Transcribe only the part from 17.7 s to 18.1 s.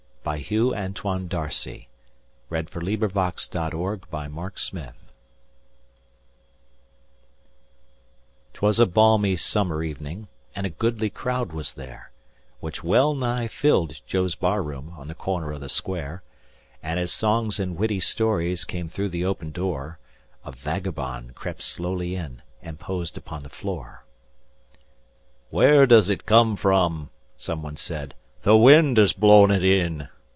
witty